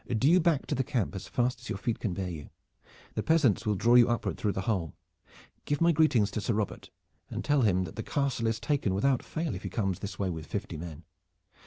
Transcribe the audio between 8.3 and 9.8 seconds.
is taken without fail if he